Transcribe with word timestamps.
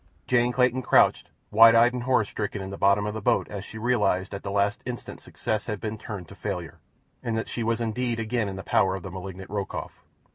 Jane 0.25 0.51
Clayton 0.51 0.81
crouched, 0.81 1.29
wide 1.51 1.75
eyed 1.75 1.93
and 1.93 2.01
horror 2.01 2.23
stricken, 2.25 2.59
in 2.59 2.71
the 2.71 2.75
bottom 2.79 3.05
of 3.05 3.13
the 3.13 3.21
boat 3.21 3.47
as 3.49 3.63
she 3.63 3.77
realized 3.77 4.31
that 4.31 4.37
at 4.37 4.41
the 4.41 4.49
last 4.49 4.81
instant 4.83 5.21
success 5.21 5.67
had 5.67 5.79
been 5.79 5.99
turned 5.99 6.27
to 6.29 6.35
failure, 6.35 6.79
and 7.21 7.37
that 7.37 7.47
she 7.47 7.61
was 7.61 7.79
indeed 7.79 8.19
again 8.19 8.49
in 8.49 8.55
the 8.55 8.63
power 8.63 8.95
of 8.95 9.03
the 9.03 9.11
malignant 9.11 9.51
Rokoff. 9.51 10.01